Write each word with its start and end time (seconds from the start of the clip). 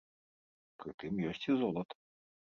Пры 0.83 0.91
тым 1.03 1.13
ёсць 1.31 1.43
і 1.51 1.55
золата. 1.61 1.95